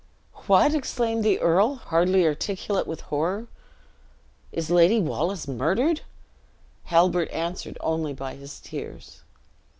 "What!" 0.47 0.73
exclaimed 0.73 1.23
the 1.23 1.37
earl, 1.39 1.75
hardly 1.75 2.25
articulate 2.25 2.87
with 2.87 3.01
horror; 3.01 3.45
"is 4.51 4.71
Lady 4.71 4.99
Wallace 4.99 5.47
murdered?" 5.47 6.01
Halbert 6.85 7.29
answered 7.29 7.77
only 7.81 8.15
by 8.15 8.33
his 8.33 8.59
tears. 8.59 9.21